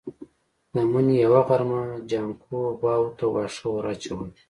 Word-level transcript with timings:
د 0.73 0.75
مني 0.91 1.15
يوه 1.25 1.41
غرمه 1.47 1.81
جانکو 2.09 2.57
غواوو 2.79 3.15
ته 3.17 3.25
واښه 3.33 3.67
ور 3.71 3.85
اچول. 3.91 4.29